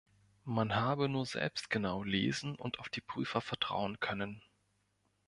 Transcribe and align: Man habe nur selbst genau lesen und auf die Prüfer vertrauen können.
Man 0.45 0.73
habe 0.77 1.07
nur 1.09 1.27
selbst 1.27 1.69
genau 1.69 2.01
lesen 2.01 2.55
und 2.55 2.79
auf 2.79 2.89
die 2.89 3.01
Prüfer 3.01 3.39
vertrauen 3.39 3.99
können. 3.99 4.41